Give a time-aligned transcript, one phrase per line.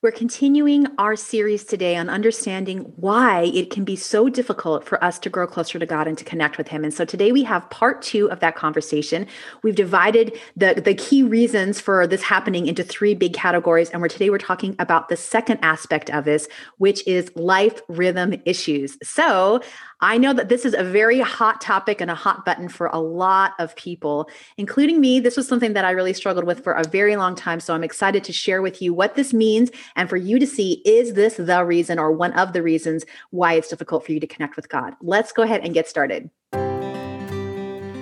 [0.00, 5.18] We're continuing our series today on understanding why it can be so difficult for us
[5.18, 6.84] to grow closer to God and to connect with Him.
[6.84, 9.26] And so today we have part two of that conversation.
[9.64, 13.90] We've divided the, the key reasons for this happening into three big categories.
[13.90, 16.46] And we're today we're talking about the second aspect of this,
[16.76, 18.98] which is life rhythm issues.
[19.02, 19.62] So
[20.00, 23.00] I know that this is a very hot topic and a hot button for a
[23.00, 25.18] lot of people, including me.
[25.18, 27.58] This was something that I really struggled with for a very long time.
[27.58, 30.82] So I'm excited to share with you what this means and for you to see
[30.84, 34.26] is this the reason or one of the reasons why it's difficult for you to
[34.26, 34.94] connect with God?
[35.02, 36.30] Let's go ahead and get started.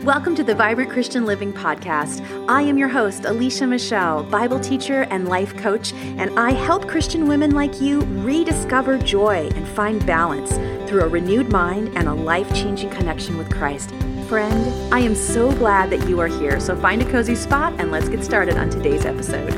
[0.06, 2.24] Welcome to the Vibrant Christian Living Podcast.
[2.48, 7.26] I am your host, Alicia Michelle, Bible teacher and life coach, and I help Christian
[7.26, 10.52] women like you rediscover joy and find balance
[10.88, 13.90] through a renewed mind and a life changing connection with Christ.
[14.28, 16.60] Friend, I am so glad that you are here.
[16.60, 19.52] So find a cozy spot and let's get started on today's episode.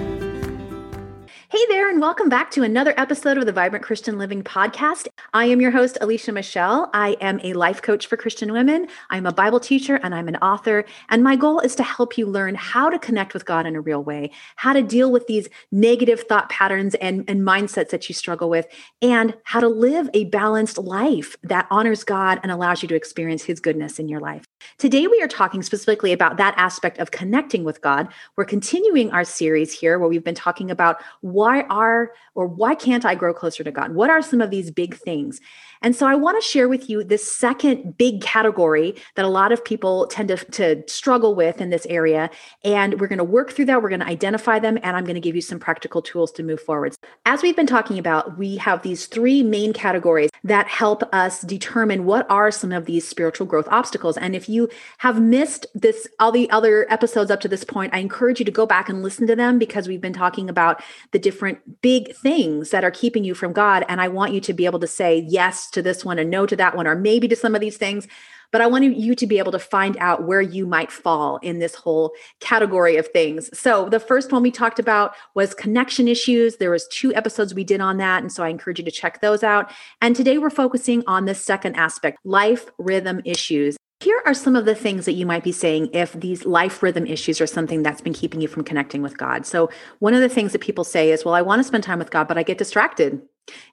[1.51, 5.09] Hey there, and welcome back to another episode of the Vibrant Christian Living Podcast.
[5.34, 6.88] I am your host, Alicia Michelle.
[6.95, 8.88] I am a life coach for Christian women.
[9.10, 10.87] I'm a Bible teacher and I'm an author.
[11.10, 13.80] And my goal is to help you learn how to connect with God in a
[13.80, 18.15] real way, how to deal with these negative thought patterns and, and mindsets that you
[18.15, 18.66] struggle with,
[19.02, 23.45] and how to live a balanced life that honors God and allows you to experience
[23.45, 24.46] His goodness in your life.
[24.78, 28.09] Today, we are talking specifically about that aspect of connecting with God.
[28.37, 33.04] We're continuing our series here where we've been talking about why are or why can't
[33.04, 33.95] I grow closer to God?
[33.95, 35.40] What are some of these big things?
[35.82, 39.52] And so I want to share with you this second big category that a lot
[39.52, 42.30] of people tend to, to struggle with in this area.
[42.65, 43.82] And we're going to work through that.
[43.82, 46.43] We're going to identify them, and I'm going to give you some practical tools to
[46.43, 46.95] move forward.
[47.26, 52.04] As we've been talking about, we have these three main categories that help us determine
[52.04, 54.16] what are some of these spiritual growth obstacles.
[54.16, 54.68] And if you
[54.99, 58.52] have missed this, all the other episodes up to this point, I encourage you to
[58.52, 62.71] go back and listen to them because we've been talking about the different big things
[62.71, 63.84] that are keeping you from God.
[63.88, 66.47] And I want you to be able to say yes to this one and no
[66.47, 68.06] to that one, or maybe to some of these things.
[68.50, 71.59] But I want you to be able to find out where you might fall in
[71.59, 73.51] this whole category of things.
[73.59, 76.57] So the first one we talked about was connection issues.
[76.57, 78.23] There was two episodes we did on that.
[78.23, 79.71] And so I encourage you to check those out.
[80.01, 83.77] And today we're focusing on the second aspect, life rhythm issues.
[84.01, 87.05] Here are some of the things that you might be saying if these life rhythm
[87.05, 89.45] issues are something that's been keeping you from connecting with God.
[89.45, 91.99] So, one of the things that people say is, Well, I want to spend time
[91.99, 93.21] with God, but I get distracted.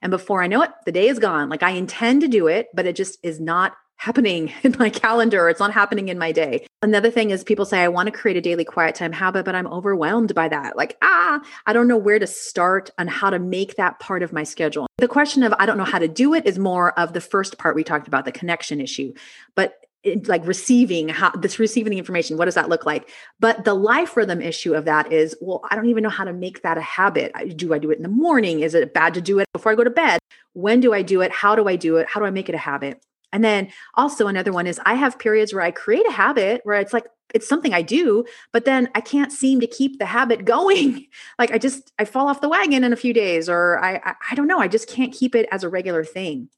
[0.01, 1.49] And before I know it, the day is gone.
[1.49, 5.49] Like I intend to do it, but it just is not happening in my calendar.
[5.49, 6.65] It's not happening in my day.
[6.81, 9.55] Another thing is people say, I want to create a daily quiet time habit, but
[9.55, 10.77] I'm overwhelmed by that.
[10.77, 14.33] Like, ah, I don't know where to start and how to make that part of
[14.33, 14.87] my schedule.
[14.97, 17.57] The question of I don't know how to do it is more of the first
[17.57, 19.13] part we talked about, the connection issue.
[19.55, 19.84] But
[20.25, 23.09] like receiving how this receiving the information what does that look like?
[23.39, 26.33] But the life rhythm issue of that is well i don't even know how to
[26.33, 27.33] make that a habit.
[27.55, 28.59] Do i do it in the morning?
[28.61, 30.19] Is it bad to do it before i go to bed?
[30.53, 31.31] When do i do it?
[31.31, 32.07] How do i do it?
[32.07, 33.03] How do i make it a habit?
[33.33, 36.79] And then also another one is i have periods where i create a habit where
[36.79, 38.23] it's like it's something i do
[38.53, 41.07] but then i can't seem to keep the habit going.
[41.39, 44.13] Like i just i fall off the wagon in a few days or i i,
[44.31, 44.59] I don't know.
[44.59, 46.49] I just can't keep it as a regular thing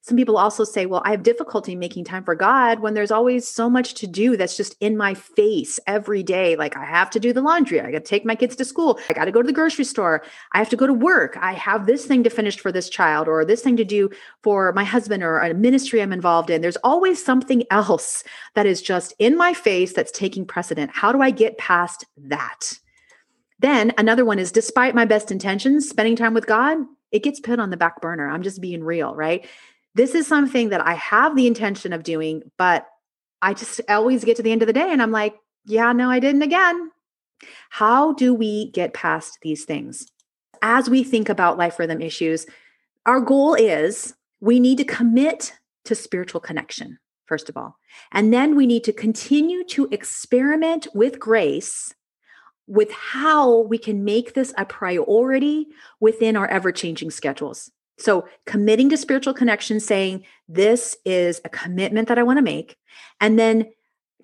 [0.00, 3.46] some people also say, well, I have difficulty making time for God when there's always
[3.46, 6.56] so much to do that's just in my face every day.
[6.56, 7.80] Like I have to do the laundry.
[7.80, 8.98] I got to take my kids to school.
[9.10, 10.22] I got to go to the grocery store.
[10.52, 11.36] I have to go to work.
[11.40, 14.08] I have this thing to finish for this child or this thing to do
[14.42, 16.62] for my husband or a ministry I'm involved in.
[16.62, 20.90] There's always something else that is just in my face that's taking precedent.
[20.94, 22.78] How do I get past that?
[23.58, 26.78] Then another one is despite my best intentions, spending time with God,
[27.10, 28.28] it gets put on the back burner.
[28.28, 29.46] I'm just being real, right?
[29.98, 32.86] This is something that I have the intention of doing, but
[33.42, 35.34] I just always get to the end of the day and I'm like,
[35.66, 36.92] yeah, no, I didn't again.
[37.70, 40.06] How do we get past these things?
[40.62, 42.46] As we think about life rhythm issues,
[43.06, 45.52] our goal is we need to commit
[45.84, 47.76] to spiritual connection, first of all.
[48.12, 51.92] And then we need to continue to experiment with grace
[52.68, 55.66] with how we can make this a priority
[55.98, 57.72] within our ever changing schedules.
[57.98, 62.76] So, committing to spiritual connection, saying, This is a commitment that I want to make.
[63.20, 63.70] And then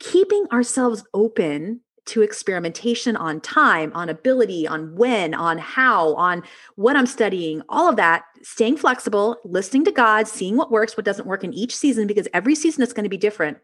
[0.01, 6.43] keeping ourselves open to experimentation on time, on ability, on when, on how, on
[6.77, 11.07] what I'm studying, all of that, staying flexible, listening to God, seeing what works, what
[11.07, 13.59] doesn't work in each season, because every season is going to be different.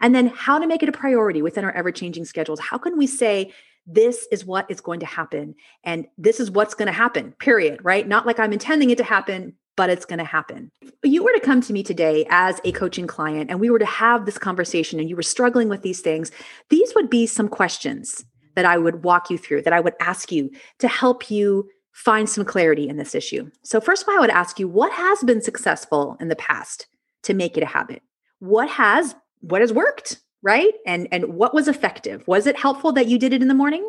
[0.00, 2.60] And then how to make it a priority within our ever changing schedules.
[2.60, 3.52] How can we say,
[3.86, 5.54] this is what is going to happen
[5.84, 9.04] and this is what's going to happen period right not like i'm intending it to
[9.04, 12.60] happen but it's going to happen if you were to come to me today as
[12.64, 15.82] a coaching client and we were to have this conversation and you were struggling with
[15.82, 16.30] these things
[16.68, 18.24] these would be some questions
[18.54, 22.28] that i would walk you through that i would ask you to help you find
[22.28, 23.50] some clarity in this issue.
[23.62, 26.86] So, first of all, I would ask you what has been successful in the past
[27.24, 28.02] to make it a habit?
[28.38, 30.72] What has what has worked, right?
[30.86, 32.26] And and what was effective?
[32.26, 33.88] Was it helpful that you did it in the morning?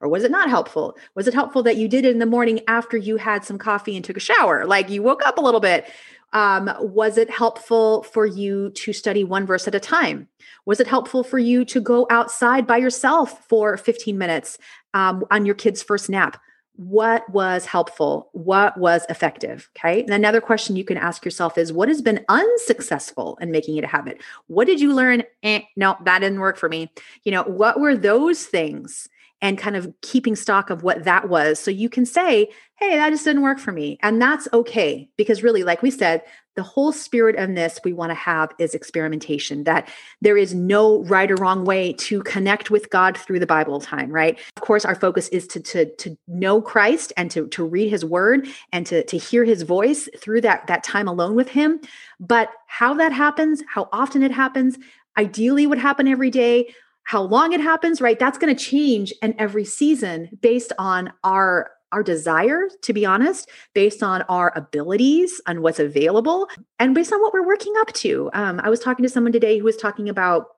[0.00, 0.96] Or was it not helpful?
[1.14, 3.96] Was it helpful that you did it in the morning after you had some coffee
[3.96, 4.64] and took a shower?
[4.64, 5.90] Like you woke up a little bit.
[6.32, 10.28] Um, was it helpful for you to study one verse at a time?
[10.64, 14.56] Was it helpful for you to go outside by yourself for 15 minutes
[14.94, 16.40] um, on your kid's first nap?
[16.76, 18.30] What was helpful?
[18.32, 19.68] What was effective?
[19.76, 20.02] Okay.
[20.02, 23.84] And another question you can ask yourself is what has been unsuccessful in making it
[23.84, 24.22] a habit?
[24.46, 25.24] What did you learn?
[25.42, 26.90] Eh, no, that didn't work for me.
[27.24, 29.08] You know, what were those things?
[29.42, 31.58] and kind of keeping stock of what that was.
[31.58, 33.98] So you can say, hey, that just didn't work for me.
[34.02, 35.08] And that's okay.
[35.16, 36.22] Because really, like we said,
[36.60, 39.88] the whole spirit of this we want to have is experimentation, that
[40.20, 44.10] there is no right or wrong way to connect with God through the Bible time,
[44.10, 44.38] right?
[44.58, 48.04] Of course, our focus is to, to, to know Christ and to, to read his
[48.04, 51.80] word and to, to hear his voice through that, that time alone with him.
[52.20, 54.76] But how that happens, how often it happens,
[55.16, 56.74] ideally would happen every day
[57.04, 61.72] how long it happens right that's going to change in every season based on our
[61.92, 66.48] our desire to be honest based on our abilities and what's available
[66.78, 69.58] and based on what we're working up to um, i was talking to someone today
[69.58, 70.48] who was talking about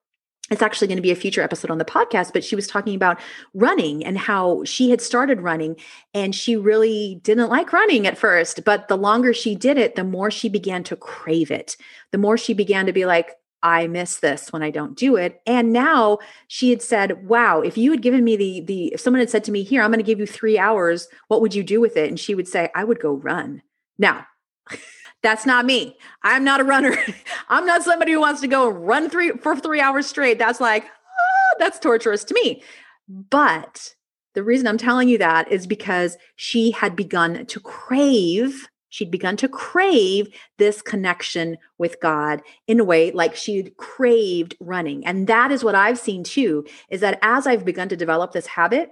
[0.50, 2.94] it's actually going to be a future episode on the podcast, but she was talking
[2.94, 3.18] about
[3.54, 5.76] running and how she had started running
[6.12, 8.62] and she really didn't like running at first.
[8.64, 11.76] But the longer she did it, the more she began to crave it.
[12.10, 13.30] The more she began to be like,
[13.62, 15.40] I miss this when I don't do it.
[15.46, 16.18] And now
[16.48, 19.44] she had said, wow, if you had given me the, the, if someone had said
[19.44, 21.96] to me, here, I'm going to give you three hours, what would you do with
[21.96, 22.08] it?
[22.08, 23.62] And she would say, I would go run.
[23.98, 24.26] Now,
[25.22, 25.96] that's not me.
[26.22, 26.96] I'm not a runner.
[27.48, 30.38] I'm not somebody who wants to go run three for three hours straight.
[30.38, 32.62] That's like, oh, that's torturous to me.
[33.08, 33.94] But
[34.34, 39.38] the reason I'm telling you that is because she had begun to crave She'd begun
[39.38, 40.28] to crave
[40.58, 45.06] this connection with God in a way like she'd craved running.
[45.06, 48.46] And that is what I've seen too, is that as I've begun to develop this
[48.46, 48.90] habit,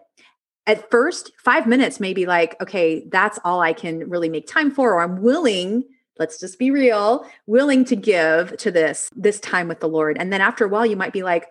[0.66, 4.70] at first, five minutes may be like, okay, that's all I can really make time
[4.70, 5.84] for, or I'm willing
[6.18, 10.30] let's just be real willing to give to this this time with the lord and
[10.30, 11.46] then after a while you might be like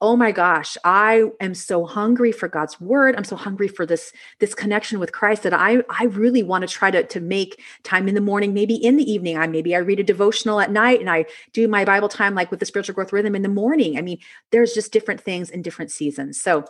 [0.00, 4.12] oh my gosh i am so hungry for god's word i'm so hungry for this
[4.38, 8.08] this connection with christ that i i really want to try to to make time
[8.08, 11.00] in the morning maybe in the evening i maybe i read a devotional at night
[11.00, 13.98] and i do my bible time like with the spiritual growth rhythm in the morning
[13.98, 14.18] i mean
[14.50, 16.64] there's just different things in different seasons so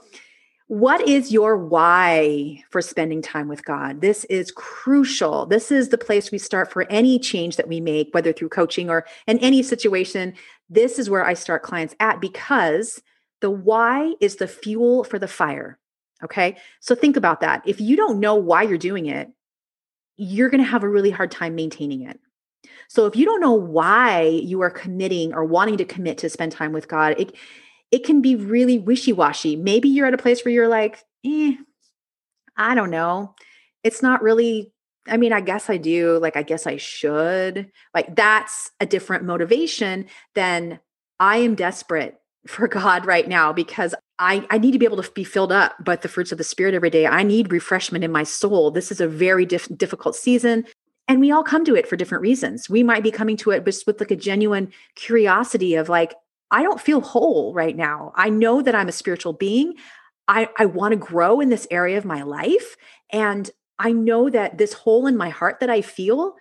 [0.68, 4.02] what is your why for spending time with God?
[4.02, 5.46] This is crucial.
[5.46, 8.90] This is the place we start for any change that we make, whether through coaching
[8.90, 10.34] or in any situation.
[10.68, 13.00] This is where I start clients at because
[13.40, 15.78] the why is the fuel for the fire.
[16.22, 16.56] Okay.
[16.80, 17.62] So think about that.
[17.64, 19.30] If you don't know why you're doing it,
[20.16, 22.18] you're going to have a really hard time maintaining it.
[22.88, 26.52] So if you don't know why you are committing or wanting to commit to spend
[26.52, 27.34] time with God, it
[27.90, 29.56] it can be really wishy-washy.
[29.56, 31.54] Maybe you're at a place where you're like, eh,
[32.56, 33.34] I don't know.
[33.84, 34.72] It's not really
[35.06, 36.18] I mean, I guess I do.
[36.18, 37.70] Like, I guess I should.
[37.94, 40.80] Like, that's a different motivation than
[41.18, 45.10] I am desperate for God right now because I, I need to be able to
[45.12, 47.06] be filled up by the fruits of the Spirit every day.
[47.06, 48.70] I need refreshment in my soul.
[48.70, 50.64] This is a very dif- difficult season.
[51.06, 52.68] And we all come to it for different reasons.
[52.68, 56.14] We might be coming to it just with like a genuine curiosity of like,
[56.50, 58.12] I don't feel whole right now.
[58.16, 59.74] I know that I'm a spiritual being.
[60.26, 62.76] I, I want to grow in this area of my life.
[63.10, 66.34] And I know that this hole in my heart that I feel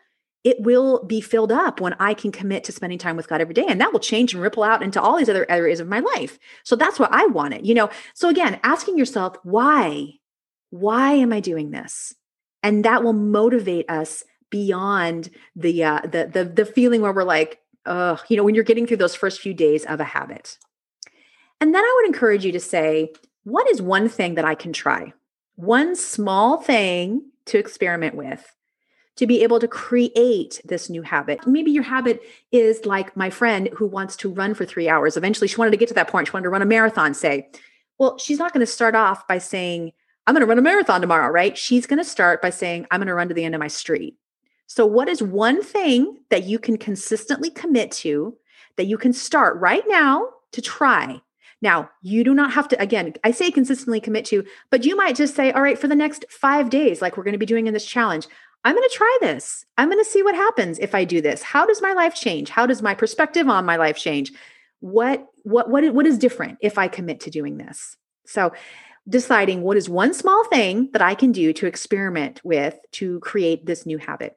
[0.48, 3.54] it will be filled up when I can commit to spending time with God every
[3.54, 3.66] day.
[3.68, 6.39] And that will change and ripple out into all these other areas of my life.
[6.63, 7.89] So that's what I wanted, you know.
[8.13, 10.13] So again, asking yourself, why?
[10.70, 12.16] Why am I doing this?
[12.63, 17.60] And that will motivate us beyond the uh the the the feeling where we're like,
[17.86, 20.58] uh, you know, when you're getting through those first few days of a habit.
[21.60, 23.12] And then I would encourage you to say,
[23.44, 25.12] what is one thing that I can try?
[25.56, 28.56] One small thing to experiment with
[29.18, 31.46] to be able to create this new habit.
[31.46, 32.22] Maybe your habit
[32.52, 35.18] is like my friend who wants to run for three hours.
[35.18, 36.28] Eventually, she wanted to get to that point.
[36.28, 37.50] She wanted to run a marathon, say.
[37.98, 39.92] Well, she's not going to start off by saying,
[40.28, 41.58] I'm going to run a marathon tomorrow, right?
[41.58, 43.68] She's going to start by saying, I'm going to run to the end of my
[43.68, 44.16] street.
[44.68, 48.38] So, what is one thing that you can consistently commit to
[48.76, 51.22] that you can start right now to try?
[51.62, 55.16] Now, you do not have to, again, I say consistently commit to, but you might
[55.16, 57.66] just say, all right, for the next five days, like we're going to be doing
[57.66, 58.28] in this challenge,
[58.68, 59.66] I'm going to try this.
[59.78, 61.42] I'm going to see what happens if I do this.
[61.42, 62.50] How does my life change?
[62.50, 64.34] How does my perspective on my life change?
[64.82, 67.96] What what what what is different if I commit to doing this?
[68.26, 68.52] So,
[69.08, 73.66] deciding what is one small thing that I can do to experiment with to create
[73.66, 74.36] this new habit.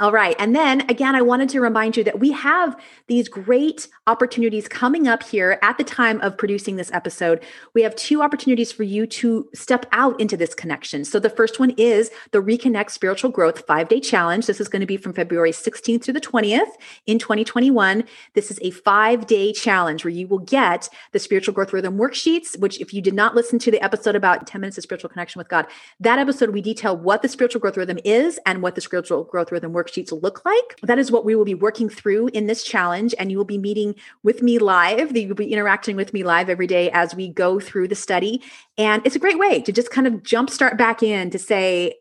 [0.00, 0.34] All right.
[0.38, 2.74] And then again, I wanted to remind you that we have
[3.06, 7.44] these great opportunities coming up here at the time of producing this episode.
[7.74, 11.04] We have two opportunities for you to step out into this connection.
[11.04, 14.46] So the first one is the Reconnect Spiritual Growth five day challenge.
[14.46, 16.70] This is going to be from February 16th through the 20th
[17.04, 18.02] in 2021.
[18.32, 22.58] This is a five day challenge where you will get the spiritual growth rhythm worksheets,
[22.58, 25.38] which, if you did not listen to the episode about 10 minutes of spiritual connection
[25.38, 25.66] with God,
[26.00, 29.52] that episode we detail what the spiritual growth rhythm is and what the spiritual growth
[29.52, 30.78] rhythm worksheet worksheets look like.
[30.82, 33.14] That is what we will be working through in this challenge.
[33.18, 35.16] And you will be meeting with me live.
[35.16, 38.42] You will be interacting with me live every day as we go through the study.
[38.78, 41.94] And it's a great way to just kind of jumpstart back in to say,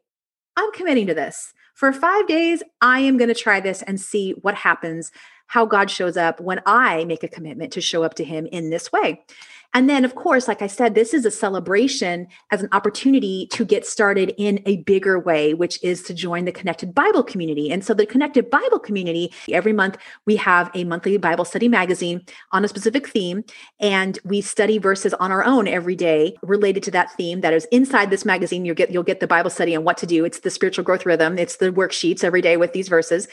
[0.56, 1.54] I'm committing to this.
[1.74, 5.12] For five days, I am going to try this and see what happens,
[5.48, 8.70] how God shows up when I make a commitment to show up to Him in
[8.70, 9.24] this way.
[9.74, 13.64] And then, of course, like I said, this is a celebration as an opportunity to
[13.64, 17.72] get started in a bigger way, which is to join the Connected Bible community.
[17.72, 22.26] And so, the Connected Bible community, every month we have a monthly Bible study magazine
[22.52, 23.44] on a specific theme,
[23.80, 27.42] and we study verses on our own every day related to that theme.
[27.42, 28.66] That is inside this magazine.
[28.66, 30.26] You'll get you'll get the Bible study and what to do.
[30.26, 31.38] It's the spiritual growth rhythm.
[31.38, 33.28] It's the worksheets every day with these verses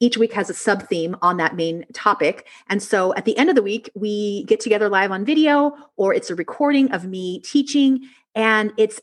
[0.00, 2.46] each week has a sub theme on that main topic.
[2.68, 6.14] And so at the end of the week, we get together live on video, or
[6.14, 8.08] it's a recording of me teaching.
[8.34, 9.00] And it's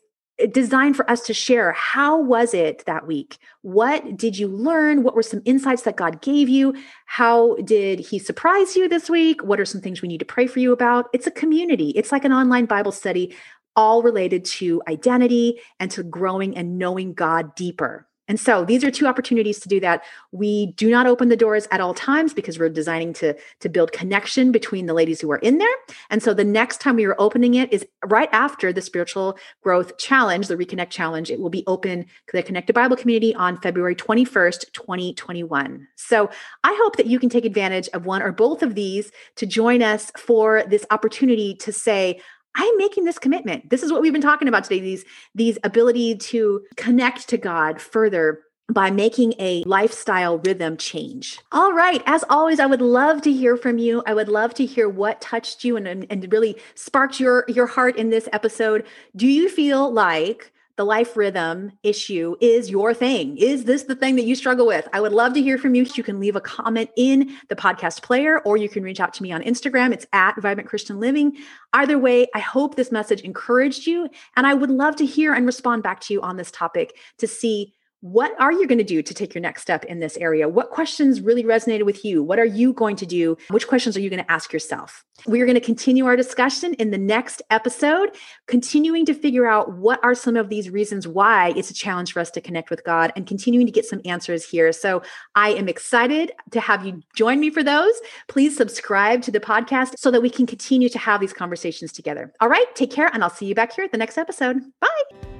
[0.51, 3.37] designed for us to share how was it that week?
[3.61, 5.01] What did you learn?
[5.01, 6.75] What were some insights that god gave you?
[7.05, 9.43] How did he surprise you this week?
[9.43, 11.07] What are some things we need to pray for you about?
[11.13, 11.89] It's a community.
[11.91, 13.35] It's like an online bible study
[13.75, 18.91] all related to identity and to growing and knowing god deeper and so these are
[18.91, 20.03] two opportunities to do that.
[20.31, 23.91] We do not open the doors at all times because we're designing to, to build
[23.91, 25.75] connection between the ladies who are in there.
[26.09, 29.97] And so the next time we are opening it is right after the spiritual growth
[29.97, 31.31] challenge, the Reconnect challenge.
[31.31, 35.87] It will be open to the Connected Bible community on February 21st, 2021.
[35.95, 36.29] So
[36.63, 39.81] I hope that you can take advantage of one or both of these to join
[39.81, 42.19] us for this opportunity to say,
[42.57, 43.69] I'm making this commitment.
[43.69, 47.79] This is what we've been talking about today these these ability to connect to God
[47.79, 51.39] further by making a lifestyle rhythm change.
[51.53, 52.03] All right.
[52.05, 54.03] As always, I would love to hear from you.
[54.05, 57.95] I would love to hear what touched you and, and really sparked your, your heart
[57.95, 58.85] in this episode.
[59.15, 63.35] Do you feel like the life rhythm issue is your thing.
[63.37, 64.87] Is this the thing that you struggle with?
[64.93, 65.85] I would love to hear from you.
[65.95, 69.23] You can leave a comment in the podcast player or you can reach out to
[69.23, 69.91] me on Instagram.
[69.91, 71.35] It's at Vibrant Christian Living.
[71.73, 74.07] Either way, I hope this message encouraged you.
[74.35, 77.27] And I would love to hear and respond back to you on this topic to
[77.27, 80.47] see what are you going to do to take your next step in this area?
[80.47, 82.21] What questions really resonated with you?
[82.21, 83.37] What are you going to do?
[83.49, 85.03] Which questions are you going to ask yourself?
[85.25, 89.73] We are going to continue our discussion in the next episode, continuing to figure out
[89.77, 92.83] what are some of these reasons why it's a challenge for us to connect with
[92.83, 94.71] God and continuing to get some answers here.
[94.71, 95.01] So
[95.33, 97.93] I am excited to have you join me for those.
[98.27, 102.31] Please subscribe to the podcast so that we can continue to have these conversations together.
[102.41, 104.61] All right, take care, and I'll see you back here at the next episode.
[104.79, 105.36] Bye.